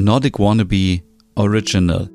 Nordic 0.00 0.38
Wannabe 0.38 1.02
Original. 1.34 2.08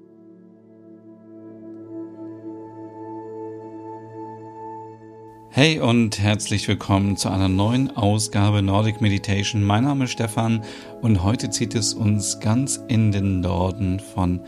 Hey 5.50 5.82
und 5.82 6.18
herzlich 6.18 6.66
willkommen 6.70 7.18
zu 7.18 7.28
einer 7.28 7.50
neuen 7.50 7.92
Ausgabe 7.98 8.62
Nordic 8.62 9.02
Meditation. 9.02 9.64
Mein 9.64 9.84
Name 9.84 10.06
ist 10.06 10.12
Stefan 10.12 10.64
und 11.02 11.24
heute 11.24 11.50
zieht 11.50 11.76
es 11.76 11.94
uns 11.94 12.40
ganz 12.40 12.82
in 12.88 13.12
den 13.12 13.42
Norden 13.42 14.00
von 14.00 14.40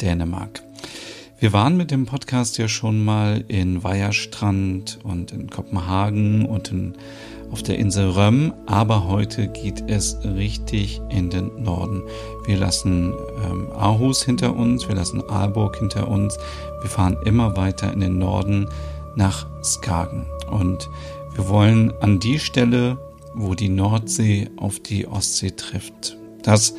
Dänemark. 0.00 0.60
Wir 1.38 1.52
waren 1.52 1.76
mit 1.76 1.92
dem 1.92 2.06
Podcast 2.06 2.58
ja 2.58 2.66
schon 2.66 3.04
mal 3.04 3.44
in 3.46 3.84
Weiherstrand 3.84 4.98
und 5.04 5.30
in 5.30 5.48
Kopenhagen 5.48 6.44
und 6.44 6.72
in 6.72 6.94
auf 7.50 7.62
der 7.62 7.78
Insel 7.78 8.10
Röm, 8.10 8.52
aber 8.66 9.08
heute 9.08 9.48
geht 9.48 9.84
es 9.88 10.18
richtig 10.24 11.00
in 11.08 11.30
den 11.30 11.62
Norden. 11.62 12.02
Wir 12.46 12.56
lassen 12.56 13.12
ähm, 13.44 13.68
Aarhus 13.72 14.22
hinter 14.22 14.54
uns, 14.54 14.88
wir 14.88 14.94
lassen 14.94 15.22
Aalborg 15.28 15.78
hinter 15.78 16.08
uns, 16.08 16.38
wir 16.80 16.90
fahren 16.90 17.16
immer 17.24 17.56
weiter 17.56 17.92
in 17.92 18.00
den 18.00 18.18
Norden 18.18 18.68
nach 19.16 19.46
Skagen 19.62 20.26
und 20.50 20.88
wir 21.34 21.48
wollen 21.48 21.92
an 22.00 22.20
die 22.20 22.38
Stelle, 22.38 22.98
wo 23.34 23.54
die 23.54 23.68
Nordsee 23.68 24.48
auf 24.56 24.80
die 24.80 25.06
Ostsee 25.06 25.50
trifft. 25.50 26.16
Das 26.42 26.74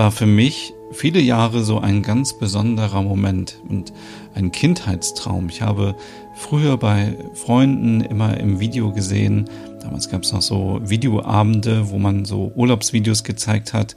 war 0.00 0.10
für 0.10 0.24
mich 0.24 0.72
viele 0.92 1.20
Jahre 1.20 1.62
so 1.62 1.78
ein 1.78 2.02
ganz 2.02 2.32
besonderer 2.32 3.02
Moment 3.02 3.60
und 3.68 3.92
ein 4.34 4.50
Kindheitstraum. 4.50 5.50
Ich 5.50 5.60
habe 5.60 5.94
früher 6.34 6.78
bei 6.78 7.18
Freunden 7.34 8.00
immer 8.00 8.38
im 8.38 8.60
Video 8.60 8.92
gesehen, 8.92 9.50
damals 9.82 10.08
gab 10.08 10.22
es 10.22 10.32
noch 10.32 10.40
so 10.40 10.80
Videoabende, 10.82 11.90
wo 11.90 11.98
man 11.98 12.24
so 12.24 12.50
Urlaubsvideos 12.56 13.24
gezeigt 13.24 13.74
hat. 13.74 13.94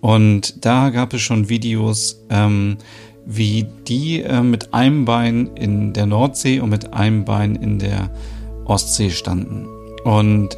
Und 0.00 0.64
da 0.64 0.90
gab 0.90 1.12
es 1.12 1.22
schon 1.22 1.48
Videos, 1.48 2.22
ähm, 2.30 2.76
wie 3.26 3.66
die 3.88 4.22
äh, 4.22 4.42
mit 4.42 4.72
einem 4.72 5.04
Bein 5.04 5.50
in 5.56 5.92
der 5.92 6.06
Nordsee 6.06 6.60
und 6.60 6.70
mit 6.70 6.94
einem 6.94 7.24
Bein 7.24 7.56
in 7.56 7.80
der 7.80 8.10
Ostsee 8.64 9.10
standen. 9.10 9.66
Und 10.04 10.56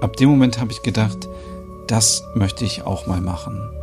ab 0.00 0.16
dem 0.16 0.30
Moment 0.30 0.58
habe 0.58 0.72
ich 0.72 0.82
gedacht, 0.82 1.28
das 1.86 2.24
möchte 2.34 2.64
ich 2.64 2.82
auch 2.82 3.06
mal 3.06 3.20
machen. 3.20 3.75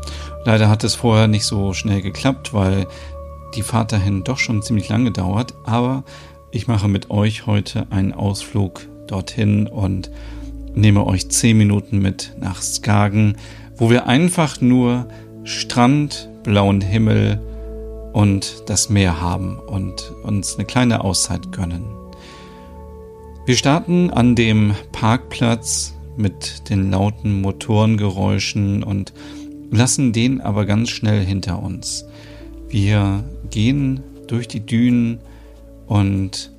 Leider 0.46 0.70
hat 0.70 0.84
es 0.84 0.96
vorher 0.96 1.28
nicht 1.28 1.46
so 1.46 1.74
schnell 1.74 2.02
geklappt, 2.02 2.54
weil 2.54 2.88
die 3.56 3.64
Fahrt 3.64 3.92
dahin 3.92 4.24
doch 4.24 4.38
schon 4.38 4.62
ziemlich 4.62 4.90
lange 4.90 5.12
dauert. 5.12 5.54
Aber 5.64 6.04
ich 6.52 6.68
mache 6.68 6.88
mit 6.88 7.10
euch 7.10 7.46
heute 7.46 7.88
einen 7.90 8.14
Ausflug 8.14 8.82
dorthin 9.08 9.68
und 9.68 10.12
nehme 10.76 11.06
euch 11.06 11.30
zehn 11.30 11.58
Minuten 11.58 12.00
mit 12.00 12.36
nach 12.40 12.62
Skagen, 12.62 13.38
wo 13.78 13.90
wir 13.90 14.08
einfach 14.08 14.60
nur 14.62 15.08
Strand, 15.44 16.30
blauen 16.44 16.82
Himmel 16.82 17.42
und 18.14 18.64
das 18.68 18.90
Meer 18.90 19.22
haben 19.22 19.58
und 19.60 20.12
uns 20.24 20.56
eine 20.56 20.66
kleine 20.66 21.04
Auszeit 21.04 21.52
gönnen. 21.52 21.86
Wir 23.46 23.58
starten 23.58 24.10
an 24.10 24.36
dem 24.36 24.74
Parkplatz 24.92 25.96
mit 26.16 26.70
den 26.70 26.92
lauten 26.92 27.42
Motorengeräuschen 27.42 28.84
und 28.84 29.14
lassen 29.78 30.14
den 30.14 30.42
aber 30.42 30.66
ganz 30.66 30.90
schnell 30.90 31.26
hinter 31.26 31.62
uns. 31.62 32.06
Wir 32.70 33.24
gehen 33.50 34.02
durch 34.28 34.48
die 34.48 34.66
Dünen 34.66 35.20
und 35.88 36.52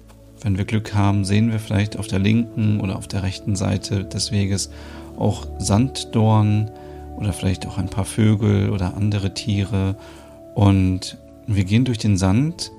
wenn 0.42 0.58
wir 0.58 0.64
Glück 0.64 0.94
haben, 0.94 1.24
sehen 1.24 1.50
wir 1.50 1.58
vielleicht 1.58 1.98
auf 1.98 2.06
der 2.06 2.18
linken 2.18 2.80
oder 2.80 2.96
auf 2.96 3.08
der 3.08 3.22
rechten 3.22 3.56
Seite 3.56 4.04
des 4.04 4.30
Weges 4.30 4.70
auch 5.16 5.46
Sanddorn 5.58 6.70
oder 7.16 7.32
vielleicht 7.32 7.66
auch 7.66 7.78
ein 7.78 7.88
paar 7.88 8.04
Vögel 8.04 8.70
oder 8.70 8.96
andere 8.96 9.32
Tiere. 9.32 9.96
Und 10.54 11.16
wir 11.46 11.64
gehen 11.64 11.84
durch 11.84 11.98
den 11.98 12.16
Sand 12.16 12.72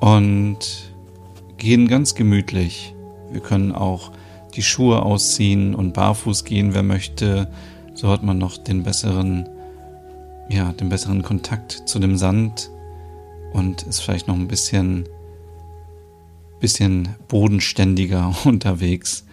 und 0.00 0.58
gehen 1.56 1.88
ganz 1.88 2.14
gemütlich. 2.14 2.94
Wir 3.30 3.40
können 3.40 3.72
auch 3.72 4.12
die 4.54 4.62
Schuhe 4.62 5.02
ausziehen 5.02 5.74
und 5.74 5.94
barfuß 5.94 6.44
gehen, 6.44 6.74
wer 6.74 6.82
möchte. 6.82 7.48
So 7.94 8.10
hat 8.10 8.22
man 8.24 8.38
noch 8.38 8.56
den 8.56 8.82
besseren, 8.82 9.48
ja, 10.48 10.72
den 10.72 10.88
besseren 10.88 11.22
Kontakt 11.22 11.82
zu 11.86 11.98
dem 12.00 12.16
Sand 12.16 12.70
und 13.52 13.84
ist 13.84 14.00
vielleicht 14.00 14.26
noch 14.26 14.34
ein 14.34 14.48
bisschen, 14.48 15.08
bisschen 16.60 17.14
bodenständiger 17.28 18.34
unterwegs. 18.44 19.24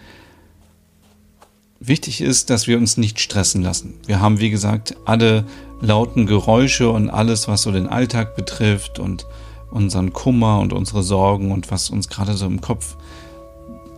Wichtig 1.80 2.20
ist, 2.20 2.50
dass 2.50 2.68
wir 2.68 2.78
uns 2.78 2.96
nicht 2.96 3.18
stressen 3.18 3.62
lassen. 3.62 3.94
Wir 4.06 4.20
haben, 4.20 4.38
wie 4.38 4.50
gesagt, 4.50 4.96
alle 5.04 5.44
lauten 5.80 6.26
Geräusche 6.26 6.88
und 6.90 7.10
alles, 7.10 7.48
was 7.48 7.62
so 7.62 7.72
den 7.72 7.88
Alltag 7.88 8.36
betrifft 8.36 9.00
und 9.00 9.26
unseren 9.72 10.12
Kummer 10.12 10.60
und 10.60 10.72
unsere 10.72 11.02
Sorgen 11.02 11.50
und 11.50 11.72
was 11.72 11.90
uns 11.90 12.08
gerade 12.08 12.34
so 12.34 12.46
im 12.46 12.60
Kopf 12.60 12.96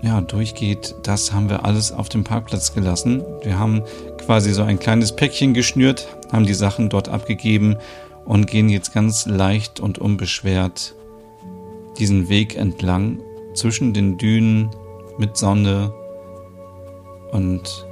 ja, 0.04 0.20
durchgeht, 0.20 0.94
das 1.02 1.32
haben 1.32 1.48
wir 1.48 1.64
alles 1.64 1.90
auf 1.90 2.10
dem 2.10 2.24
Parkplatz 2.24 2.74
gelassen. 2.74 3.22
Wir 3.42 3.58
haben 3.58 3.82
quasi 4.18 4.52
so 4.52 4.62
ein 4.62 4.78
kleines 4.78 5.16
Päckchen 5.16 5.54
geschnürt, 5.54 6.06
haben 6.30 6.44
die 6.44 6.54
Sachen 6.54 6.90
dort 6.90 7.08
abgegeben 7.08 7.78
und 8.26 8.46
gehen 8.46 8.68
jetzt 8.68 8.92
ganz 8.92 9.24
leicht 9.24 9.80
und 9.80 9.98
unbeschwert 9.98 10.94
diesen 11.98 12.28
Weg 12.28 12.56
entlang 12.56 13.22
zwischen 13.54 13.94
den 13.94 14.18
Dünen 14.18 14.68
mit 15.16 15.38
Sonne 15.38 15.94
und 17.32 17.86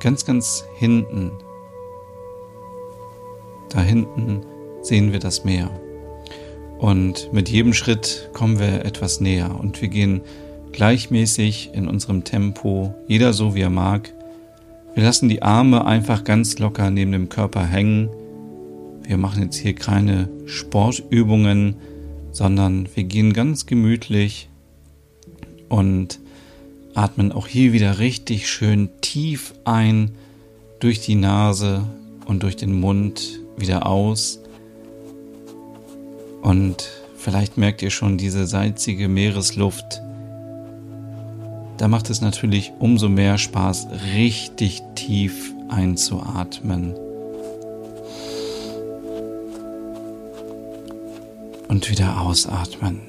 ganz, 0.00 0.24
ganz 0.24 0.64
hinten, 0.74 1.30
da 3.70 3.80
hinten 3.80 4.44
sehen 4.82 5.12
wir 5.12 5.20
das 5.20 5.44
Meer. 5.44 5.70
Und 6.78 7.32
mit 7.32 7.48
jedem 7.48 7.72
Schritt 7.72 8.30
kommen 8.32 8.58
wir 8.58 8.84
etwas 8.84 9.20
näher 9.20 9.56
und 9.58 9.80
wir 9.80 9.88
gehen 9.88 10.22
gleichmäßig 10.74 11.70
in 11.72 11.86
unserem 11.86 12.24
Tempo, 12.24 12.94
jeder 13.06 13.32
so 13.32 13.54
wie 13.54 13.60
er 13.60 13.70
mag. 13.70 14.12
Wir 14.94 15.04
lassen 15.04 15.28
die 15.28 15.42
Arme 15.42 15.86
einfach 15.86 16.24
ganz 16.24 16.58
locker 16.58 16.90
neben 16.90 17.12
dem 17.12 17.28
Körper 17.28 17.64
hängen. 17.64 18.10
Wir 19.04 19.16
machen 19.16 19.44
jetzt 19.44 19.56
hier 19.56 19.74
keine 19.74 20.28
Sportübungen, 20.46 21.76
sondern 22.32 22.88
wir 22.94 23.04
gehen 23.04 23.32
ganz 23.32 23.66
gemütlich 23.66 24.48
und 25.68 26.18
atmen 26.94 27.30
auch 27.30 27.46
hier 27.46 27.72
wieder 27.72 28.00
richtig 28.00 28.48
schön 28.48 28.88
tief 29.00 29.54
ein 29.64 30.10
durch 30.80 31.00
die 31.00 31.14
Nase 31.14 31.84
und 32.26 32.42
durch 32.42 32.56
den 32.56 32.78
Mund 32.78 33.40
wieder 33.56 33.86
aus. 33.86 34.40
Und 36.42 36.90
vielleicht 37.16 37.58
merkt 37.58 37.80
ihr 37.82 37.90
schon 37.90 38.18
diese 38.18 38.46
salzige 38.46 39.08
Meeresluft, 39.08 40.02
da 41.76 41.88
macht 41.88 42.10
es 42.10 42.20
natürlich 42.20 42.72
umso 42.78 43.08
mehr 43.08 43.38
Spaß, 43.38 43.88
richtig 44.14 44.82
tief 44.94 45.52
einzuatmen. 45.68 46.94
Und 51.68 51.90
wieder 51.90 52.20
ausatmen. 52.20 53.00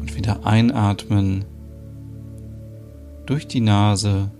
Und 0.00 0.16
wieder 0.16 0.46
einatmen 0.46 1.44
durch 3.26 3.46
die 3.46 3.60
Nase 3.60 4.30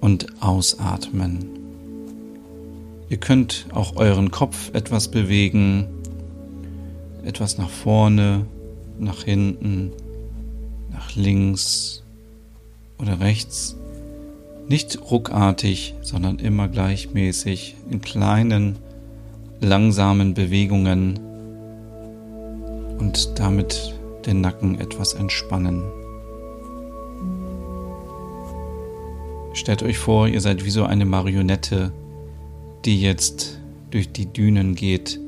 und 0.00 0.26
ausatmen. 0.40 1.50
Ihr 3.08 3.18
könnt 3.18 3.66
auch 3.74 3.96
euren 3.96 4.30
Kopf 4.30 4.70
etwas 4.72 5.08
bewegen, 5.08 6.01
etwas 7.24 7.58
nach 7.58 7.70
vorne 7.70 8.46
nach 8.98 9.24
hinten, 9.24 9.92
nach 10.90 11.14
links 11.14 12.02
oder 12.98 13.20
rechts. 13.20 13.76
Nicht 14.68 15.10
ruckartig, 15.10 15.94
sondern 16.02 16.38
immer 16.38 16.68
gleichmäßig 16.68 17.76
in 17.90 18.00
kleinen, 18.00 18.78
langsamen 19.60 20.34
Bewegungen 20.34 21.18
und 22.98 23.38
damit 23.38 23.94
den 24.24 24.40
Nacken 24.40 24.80
etwas 24.80 25.14
entspannen. 25.14 25.82
Stellt 29.54 29.82
euch 29.82 29.98
vor, 29.98 30.28
ihr 30.28 30.40
seid 30.40 30.64
wie 30.64 30.70
so 30.70 30.84
eine 30.84 31.04
Marionette, 31.04 31.92
die 32.84 33.00
jetzt 33.00 33.58
durch 33.90 34.10
die 34.10 34.26
Dünen 34.26 34.74
geht 34.74 35.20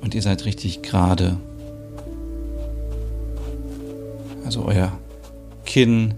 und 0.00 0.14
ihr 0.14 0.22
seid 0.22 0.44
richtig 0.44 0.82
gerade 0.82 1.38
also 4.48 4.64
euer 4.64 4.92
Kinn 5.66 6.14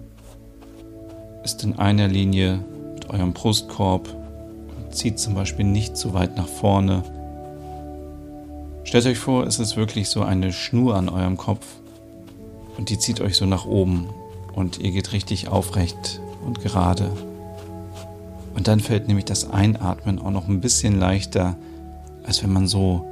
ist 1.43 1.65
in 1.65 1.81
einer 1.81 2.07
Linie 2.07 2.61
mit 2.95 3.11
eurem 3.11 3.33
Brustkorb 3.33 4.09
und 4.09 4.95
zieht 4.95 5.19
zum 5.19 5.35
Beispiel 5.35 5.65
nicht 5.65 5.97
zu 5.97 6.15
weit 6.15 6.37
nach 6.37 6.47
vorne. 6.47 7.03
Stellt 8.85 9.07
euch 9.07 9.19
vor, 9.19 9.49
es 9.49 9.59
ist 9.59 9.77
wirklich 9.77 10.11
so 10.11 10.23
eine 10.23 10.53
Schnur 10.53 10.95
an 10.95 11.09
eurem 11.09 11.37
Kopf 11.37 11.67
und 12.79 12.89
die 12.89 13.01
zieht 13.01 13.21
euch 13.21 13.37
so 13.37 13.47
nach 13.47 13.67
oben 13.67 14.09
und 14.55 14.79
ihr 14.79 14.93
geht 14.93 15.11
richtig 15.11 15.49
aufrecht 15.49 16.21
und 16.47 16.61
gerade. 16.61 17.11
Und 18.55 18.69
dann 18.69 18.79
fällt 18.79 19.09
nämlich 19.09 19.25
das 19.25 19.51
Einatmen 19.51 20.21
auch 20.21 20.31
noch 20.31 20.47
ein 20.47 20.61
bisschen 20.61 21.01
leichter, 21.01 21.57
als 22.23 22.45
wenn 22.45 22.53
man 22.53 22.69
so 22.69 23.10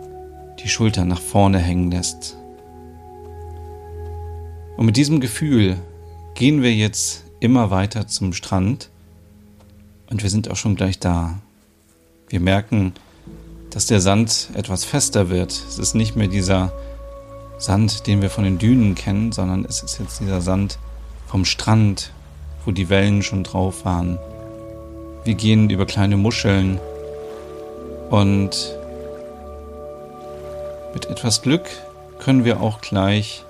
die 0.60 0.68
Schultern 0.68 1.08
nach 1.08 1.20
vorne 1.20 1.58
hängen 1.58 1.90
lässt. 1.90 2.36
Und 4.76 4.86
mit 4.86 4.96
diesem 4.96 5.20
Gefühl 5.20 5.76
gehen 6.34 6.62
wir 6.62 6.74
jetzt 6.74 7.24
immer 7.40 7.70
weiter 7.70 8.06
zum 8.06 8.32
Strand 8.32 8.90
und 10.10 10.22
wir 10.22 10.30
sind 10.30 10.50
auch 10.50 10.56
schon 10.56 10.76
gleich 10.76 10.98
da. 10.98 11.38
Wir 12.28 12.40
merken, 12.40 12.92
dass 13.70 13.86
der 13.86 14.00
Sand 14.00 14.50
etwas 14.54 14.84
fester 14.84 15.30
wird. 15.30 15.50
Es 15.50 15.78
ist 15.78 15.94
nicht 15.94 16.16
mehr 16.16 16.28
dieser 16.28 16.72
Sand, 17.58 18.06
den 18.06 18.22
wir 18.22 18.30
von 18.30 18.44
den 18.44 18.58
Dünen 18.58 18.94
kennen, 18.94 19.32
sondern 19.32 19.64
es 19.64 19.82
ist 19.82 19.98
jetzt 19.98 20.20
dieser 20.20 20.40
Sand 20.40 20.78
vom 21.26 21.44
Strand, 21.44 22.12
wo 22.64 22.70
die 22.70 22.88
Wellen 22.88 23.22
schon 23.22 23.44
drauf 23.44 23.84
waren. 23.84 24.18
Wir 25.24 25.34
gehen 25.34 25.68
über 25.70 25.86
kleine 25.86 26.16
Muscheln 26.16 26.78
und 28.10 28.77
mit 30.94 31.06
etwas 31.06 31.42
Glück 31.42 31.68
können 32.18 32.44
wir 32.44 32.60
auch 32.60 32.80
gleich 32.80 33.44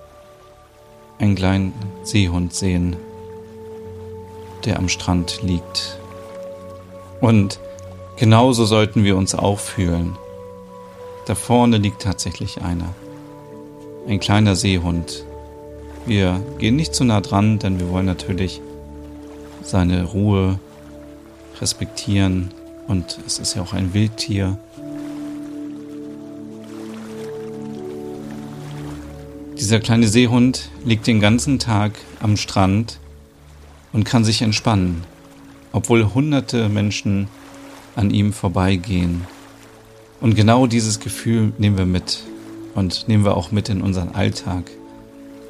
einen 1.19 1.35
kleinen 1.35 1.73
Seehund 2.03 2.55
sehen, 2.55 2.97
der 4.65 4.79
am 4.79 4.89
Strand 4.89 5.43
liegt. 5.43 5.99
Und 7.21 7.59
genauso 8.17 8.65
sollten 8.65 9.05
wir 9.05 9.17
uns 9.17 9.35
auch 9.35 9.59
fühlen. 9.59 10.17
Da 11.27 11.35
vorne 11.35 11.79
liegt 11.79 12.03
tatsächlich 12.03 12.63
einer. 12.63 12.95
Ein 14.07 14.21
kleiner 14.21 14.57
Seehund. 14.57 15.25
Wir 16.07 16.41
gehen 16.59 16.77
nicht 16.77 16.95
zu 16.95 17.05
nah 17.05 17.21
dran, 17.21 17.59
denn 17.59 17.79
wir 17.79 17.91
wollen 17.91 18.07
natürlich 18.07 18.63
seine 19.63 20.05
Ruhe 20.05 20.59
respektieren 21.61 22.55
und 22.87 23.19
es 23.27 23.39
ist 23.39 23.55
ja 23.55 23.63
auch 23.63 23.75
ein 23.75 23.93
Wildtier. 23.93 24.57
Dieser 29.61 29.81
kleine 29.81 30.07
Seehund 30.07 30.71
liegt 30.85 31.09
den 31.09 31.19
ganzen 31.19 31.59
Tag 31.59 31.99
am 32.21 32.37
Strand 32.37 33.01
und 33.93 34.05
kann 34.05 34.25
sich 34.25 34.41
entspannen, 34.41 35.03
obwohl 35.73 36.15
hunderte 36.15 36.69
Menschen 36.69 37.27
an 37.97 38.11
ihm 38.11 38.33
vorbeigehen. 38.33 39.27
Und 40.21 40.37
genau 40.37 40.69
dieses 40.69 41.01
Gefühl 41.01 41.53
nehmen 41.59 41.77
wir 41.77 41.87
mit 41.87 42.23
und 42.77 43.09
nehmen 43.09 43.25
wir 43.25 43.37
auch 43.37 43.51
mit 43.51 43.69
in 43.69 43.83
unseren 43.83 44.11
Alltag. 44.11 44.71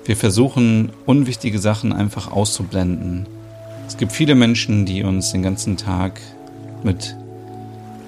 Wir 0.06 0.16
versuchen, 0.16 0.90
unwichtige 1.04 1.58
Sachen 1.58 1.92
einfach 1.92 2.32
auszublenden. 2.32 3.26
Es 3.86 3.98
gibt 3.98 4.12
viele 4.12 4.34
Menschen, 4.34 4.86
die 4.86 5.02
uns 5.02 5.32
den 5.32 5.42
ganzen 5.42 5.76
Tag 5.76 6.18
mit 6.82 7.14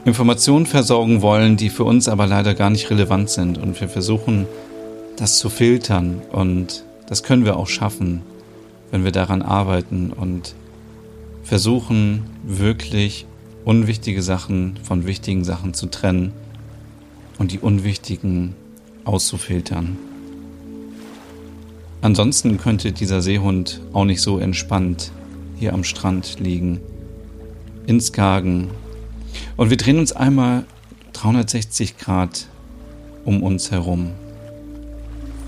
Informationen 0.06 0.64
versorgen 0.64 1.20
wollen, 1.20 1.58
die 1.58 1.68
für 1.68 1.84
uns 1.84 2.08
aber 2.08 2.26
leider 2.26 2.54
gar 2.54 2.70
nicht 2.70 2.88
relevant 2.88 3.28
sind. 3.28 3.58
Und 3.58 3.78
wir 3.82 3.88
versuchen, 3.90 4.46
das 5.16 5.38
zu 5.38 5.48
filtern. 5.50 6.22
Und 6.32 6.84
das 7.06 7.22
können 7.22 7.44
wir 7.44 7.56
auch 7.56 7.68
schaffen, 7.68 8.22
wenn 8.90 9.04
wir 9.04 9.12
daran 9.12 9.42
arbeiten 9.42 10.12
und 10.12 10.54
versuchen, 11.42 12.24
wirklich 12.44 13.26
unwichtige 13.64 14.22
Sachen 14.22 14.78
von 14.82 15.06
wichtigen 15.06 15.44
Sachen 15.44 15.74
zu 15.74 15.86
trennen 15.86 16.32
und 17.38 17.52
die 17.52 17.58
unwichtigen 17.58 18.54
auszufiltern. 19.04 19.96
Ansonsten 22.02 22.58
könnte 22.58 22.92
dieser 22.92 23.20
Seehund 23.20 23.80
auch 23.92 24.04
nicht 24.04 24.22
so 24.22 24.38
entspannt 24.38 25.12
hier 25.58 25.74
am 25.74 25.84
Strand 25.84 26.40
liegen, 26.40 26.80
ins 27.86 28.06
Skagen. 28.06 28.70
Und 29.56 29.68
wir 29.68 29.76
drehen 29.76 29.98
uns 29.98 30.12
einmal 30.12 30.64
360 31.12 31.98
Grad 31.98 32.46
um 33.24 33.42
uns 33.42 33.70
herum. 33.70 34.12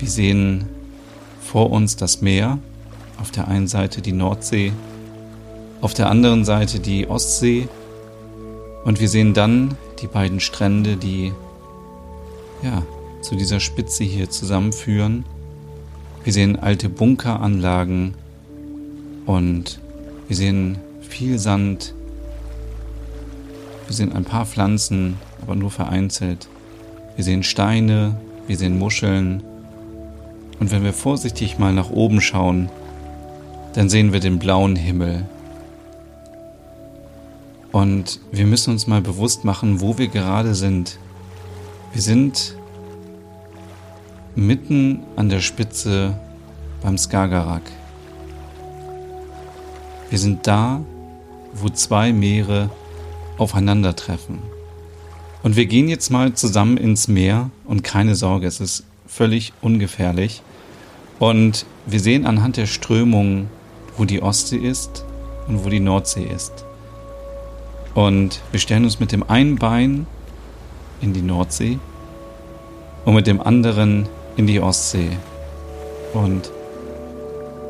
Wir 0.03 0.09
sehen 0.09 0.65
vor 1.39 1.71
uns 1.71 1.95
das 1.95 2.21
Meer, 2.21 2.59
auf 3.21 3.31
der 3.31 3.47
einen 3.47 3.67
Seite 3.67 4.01
die 4.01 4.11
Nordsee, 4.11 4.73
auf 5.79 5.93
der 5.93 6.09
anderen 6.09 6.43
Seite 6.43 6.81
die 6.81 7.07
Ostsee 7.07 7.69
und 8.83 8.99
wir 8.99 9.07
sehen 9.07 9.33
dann 9.33 9.77
die 10.01 10.07
beiden 10.07 10.41
Strände, 10.41 10.97
die 10.97 11.31
ja, 12.63 12.83
zu 13.21 13.37
dieser 13.37 13.61
Spitze 13.61 14.03
hier 14.03 14.29
zusammenführen. 14.29 15.23
Wir 16.25 16.33
sehen 16.33 16.59
alte 16.59 16.89
Bunkeranlagen 16.89 18.13
und 19.25 19.79
wir 20.27 20.35
sehen 20.35 20.79
viel 20.99 21.39
Sand. 21.39 21.95
Wir 23.87 23.95
sehen 23.95 24.11
ein 24.11 24.25
paar 24.25 24.45
Pflanzen, 24.45 25.15
aber 25.41 25.55
nur 25.55 25.71
vereinzelt. 25.71 26.49
Wir 27.15 27.23
sehen 27.23 27.43
Steine, 27.43 28.19
wir 28.47 28.57
sehen 28.57 28.77
Muscheln. 28.77 29.43
Und 30.59 30.71
wenn 30.71 30.83
wir 30.83 30.93
vorsichtig 30.93 31.59
mal 31.59 31.73
nach 31.73 31.89
oben 31.89 32.21
schauen, 32.21 32.69
dann 33.73 33.89
sehen 33.89 34.13
wir 34.13 34.19
den 34.19 34.39
blauen 34.39 34.75
Himmel. 34.75 35.25
Und 37.71 38.19
wir 38.31 38.45
müssen 38.45 38.71
uns 38.71 38.85
mal 38.85 39.01
bewusst 39.01 39.45
machen, 39.45 39.81
wo 39.81 39.97
wir 39.97 40.07
gerade 40.07 40.53
sind. 40.53 40.99
Wir 41.91 42.01
sind 42.01 42.55
mitten 44.35 45.01
an 45.15 45.29
der 45.29 45.39
Spitze 45.39 46.17
beim 46.81 46.97
Skagerrak. 46.97 47.63
Wir 50.09 50.19
sind 50.19 50.45
da, 50.45 50.81
wo 51.53 51.69
zwei 51.69 52.13
Meere 52.13 52.69
aufeinandertreffen. 53.37 54.39
Und 55.41 55.55
wir 55.55 55.65
gehen 55.65 55.87
jetzt 55.87 56.09
mal 56.09 56.33
zusammen 56.33 56.77
ins 56.77 57.07
Meer 57.07 57.49
und 57.65 57.83
keine 57.83 58.15
Sorge, 58.15 58.47
es 58.47 58.59
ist 58.59 58.83
völlig 59.05 59.53
ungefährlich. 59.61 60.41
Und 61.19 61.65
wir 61.85 61.99
sehen 61.99 62.25
anhand 62.25 62.57
der 62.57 62.65
Strömung, 62.65 63.47
wo 63.97 64.05
die 64.05 64.21
Ostsee 64.21 64.57
ist 64.57 65.05
und 65.47 65.63
wo 65.65 65.69
die 65.69 65.79
Nordsee 65.79 66.25
ist. 66.25 66.65
Und 67.93 68.41
wir 68.51 68.59
stellen 68.59 68.85
uns 68.85 68.99
mit 68.99 69.11
dem 69.11 69.29
einen 69.29 69.57
Bein 69.57 70.07
in 71.01 71.13
die 71.13 71.21
Nordsee 71.21 71.77
und 73.05 73.13
mit 73.13 73.27
dem 73.27 73.41
anderen 73.41 74.07
in 74.35 74.47
die 74.47 74.59
Ostsee. 74.59 75.09
Und 76.13 76.51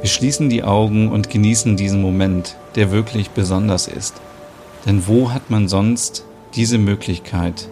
wir 0.02 0.10
schließen 0.10 0.50
die 0.50 0.64
Augen 0.64 1.10
und 1.10 1.30
genießen 1.30 1.78
diesen 1.78 2.02
Moment, 2.02 2.56
der 2.76 2.92
wirklich 2.92 3.30
besonders 3.32 3.88
ist. 3.88 4.16
Denn 4.86 5.08
wo 5.08 5.32
hat 5.32 5.50
man 5.50 5.68
sonst 5.68 6.26
diese 6.56 6.78
Möglichkeit? 6.78 7.70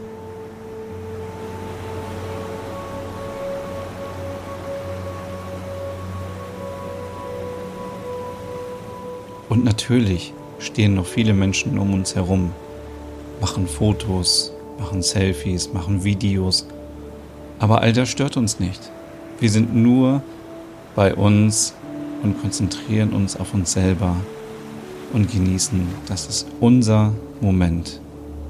Und 9.52 9.66
natürlich 9.66 10.34
stehen 10.58 10.96
noch 10.96 11.06
viele 11.06 11.34
Menschen 11.34 11.78
um 11.78 11.94
uns 11.94 12.16
herum, 12.16 12.52
machen 13.40 13.68
Fotos, 13.68 14.52
machen 14.80 15.04
Selfies, 15.04 15.74
machen 15.74 16.04
Videos 16.04 16.66
aber 17.62 17.82
all 17.82 17.94
das 17.94 18.10
stört 18.10 18.38
uns 18.38 18.60
nicht. 18.60 18.92
Wir 19.40 19.52
sind 19.52 19.76
nur 19.76 20.24
bei 20.96 21.14
uns 21.14 21.76
und 22.24 22.42
konzentrieren 22.42 23.14
uns 23.14 23.36
auf 23.36 23.54
uns 23.54 23.74
selber 23.74 24.16
und 25.14 25.32
genießen. 25.32 25.88
Das 26.08 26.26
ist 26.26 26.48
unser 26.60 27.14
Moment. 27.40 28.02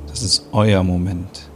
Das 0.07 0.23
ist 0.23 0.45
euer 0.53 0.81
Moment. 0.83 1.49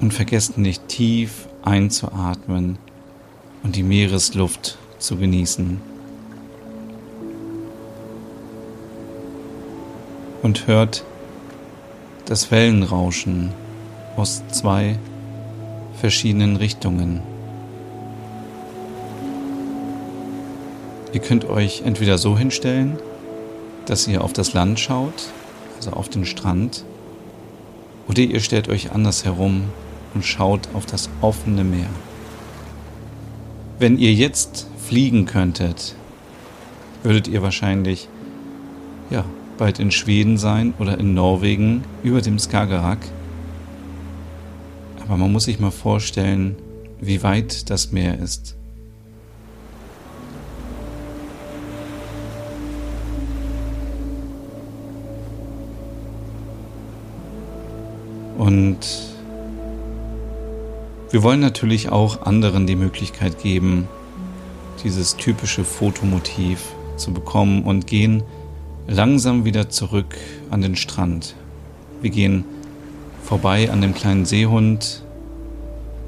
Und 0.00 0.14
vergesst 0.14 0.56
nicht 0.56 0.86
tief 0.86 1.48
einzuatmen 1.62 2.78
und 3.64 3.74
die 3.74 3.82
Meeresluft 3.82 4.78
zu 5.00 5.16
genießen. 5.16 5.89
Und 10.42 10.66
hört 10.66 11.04
das 12.24 12.50
Wellenrauschen 12.50 13.52
aus 14.16 14.42
zwei 14.48 14.98
verschiedenen 16.00 16.56
Richtungen. 16.56 17.20
Ihr 21.12 21.20
könnt 21.20 21.44
euch 21.44 21.82
entweder 21.84 22.18
so 22.18 22.38
hinstellen, 22.38 22.98
dass 23.86 24.06
ihr 24.06 24.22
auf 24.22 24.32
das 24.32 24.52
Land 24.52 24.78
schaut, 24.78 25.30
also 25.76 25.90
auf 25.90 26.08
den 26.08 26.24
Strand, 26.24 26.84
oder 28.08 28.20
ihr 28.22 28.40
stellt 28.40 28.68
euch 28.68 28.92
anders 28.92 29.24
herum 29.24 29.64
und 30.14 30.24
schaut 30.24 30.68
auf 30.74 30.86
das 30.86 31.10
offene 31.20 31.64
Meer. 31.64 31.90
Wenn 33.78 33.98
ihr 33.98 34.12
jetzt 34.12 34.66
fliegen 34.86 35.26
könntet, 35.26 35.94
würdet 37.02 37.28
ihr 37.28 37.42
wahrscheinlich 37.42 38.08
ja, 39.10 39.24
bald 39.60 39.78
in 39.78 39.90
Schweden 39.90 40.38
sein 40.38 40.72
oder 40.78 40.98
in 40.98 41.12
Norwegen 41.12 41.84
über 42.02 42.22
dem 42.22 42.38
Skagerrak. 42.38 42.98
Aber 45.04 45.18
man 45.18 45.30
muss 45.30 45.44
sich 45.44 45.60
mal 45.60 45.70
vorstellen, 45.70 46.56
wie 46.98 47.22
weit 47.22 47.68
das 47.68 47.92
Meer 47.92 48.18
ist. 48.18 48.56
Und 58.38 58.78
wir 61.10 61.22
wollen 61.22 61.40
natürlich 61.40 61.90
auch 61.90 62.22
anderen 62.22 62.66
die 62.66 62.76
Möglichkeit 62.76 63.42
geben, 63.42 63.88
dieses 64.82 65.16
typische 65.16 65.64
Fotomotiv 65.64 66.72
zu 66.96 67.12
bekommen 67.12 67.64
und 67.64 67.86
gehen 67.86 68.22
langsam 68.90 69.44
wieder 69.44 69.70
zurück 69.70 70.16
an 70.50 70.62
den 70.62 70.74
Strand. 70.74 71.36
Wir 72.02 72.10
gehen 72.10 72.44
vorbei 73.22 73.70
an 73.70 73.80
dem 73.80 73.94
kleinen 73.94 74.24
Seehund, 74.24 75.02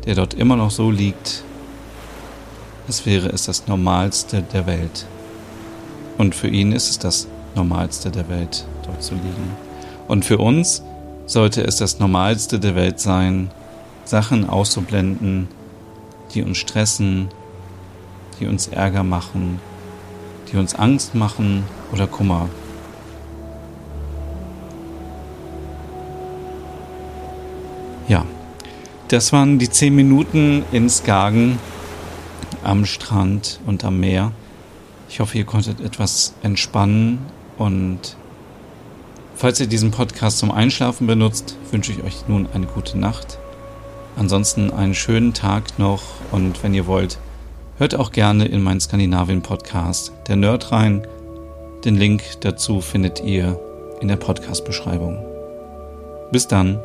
der 0.05 0.17
dort 0.17 0.35
immer 0.35 0.57
noch 0.57 0.73
so 0.73 0.91
liegt, 0.91 1.45
als 2.89 3.07
wäre 3.07 3.29
es 3.29 3.45
das 3.45 3.69
Normalste 3.69 4.43
der 4.43 4.67
Welt. 4.67 5.07
Und 6.19 6.35
für 6.35 6.49
ihn 6.49 6.73
ist 6.73 6.91
es 6.91 6.99
das 6.99 7.29
Normalste 7.55 8.11
der 8.11 8.29
Welt, 8.29 8.67
dort 8.85 9.03
zu 9.03 9.15
liegen. 9.15 9.53
Und 10.09 10.25
für 10.25 10.39
uns 10.39 10.83
sollte 11.27 11.63
es 11.63 11.77
das 11.77 12.01
Normalste 12.01 12.59
der 12.59 12.75
Welt 12.75 12.99
sein, 12.99 13.53
Sachen 14.05 14.49
auszublenden, 14.51 15.47
die 16.35 16.43
uns 16.43 16.59
stressen, 16.59 17.29
die 18.41 18.47
uns 18.47 18.67
Ärger 18.67 19.05
machen, 19.05 19.61
die 20.51 20.57
uns 20.57 20.75
Angst 20.75 21.15
machen 21.15 21.63
oder 21.93 22.09
Kummer. 22.09 22.49
Das 29.13 29.31
waren 29.31 29.59
die 29.59 29.69
zehn 29.69 29.95
Minuten 29.95 30.65
in 30.73 30.89
Skagen 30.89 31.59
am 32.65 32.87
Strand 32.87 33.61
und 33.67 33.85
am 33.85 34.01
Meer. 34.01 34.33
Ich 35.11 35.21
hoffe, 35.21 35.37
ihr 35.37 35.45
konntet 35.45 35.81
etwas 35.83 36.33
entspannen 36.43 37.19
und 37.59 38.17
falls 39.35 39.61
ihr 39.61 39.67
diesen 39.67 39.91
Podcast 39.91 40.39
zum 40.39 40.51
Einschlafen 40.51 41.07
benutzt, 41.07 41.59
wünsche 41.71 41.93
ich 41.93 42.03
euch 42.03 42.27
nun 42.27 42.49
eine 42.55 42.65
gute 42.65 42.99
Nacht. 42.99 43.39
Ansonsten 44.17 44.71
einen 44.71 44.95
schönen 44.95 45.35
Tag 45.35 45.79
noch 45.79 46.03
und 46.31 46.63
wenn 46.63 46.73
ihr 46.73 46.87
wollt, 46.87 47.19
hört 47.77 47.95
auch 47.95 48.13
gerne 48.13 48.47
in 48.47 48.63
meinen 48.63 48.81
Skandinavien-Podcast, 48.81 50.13
der 50.27 50.37
Nerd 50.37 50.73
rein. 50.73 51.07
Den 51.85 51.97
Link 51.97 52.23
dazu 52.41 52.81
findet 52.81 53.23
ihr 53.23 53.61
in 54.01 54.09
der 54.09 54.17
Podcast-Beschreibung. 54.17 55.23
Bis 56.31 56.49
dann. 56.49 56.81